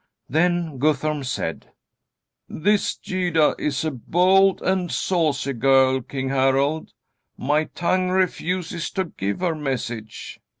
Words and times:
Then 0.27 0.79
Guthorm 0.79 1.23
said: 1.23 1.67
"This 2.49 2.97
Gyda 2.97 3.53
is 3.59 3.85
a 3.85 3.91
bold 3.91 4.59
and 4.63 4.91
saucy 4.91 5.53
girl, 5.53 6.01
King 6.01 6.29
Harald. 6.29 6.89
My 7.37 7.65
tongue 7.65 8.09
refuses 8.09 8.89
to 8.93 9.05
give 9.15 9.41
her 9.41 9.53
message." 9.53 10.39